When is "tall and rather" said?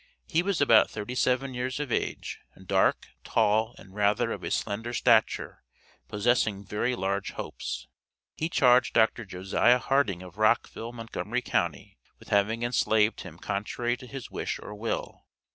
3.23-4.31